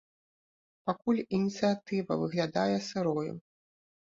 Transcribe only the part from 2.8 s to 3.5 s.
сырою.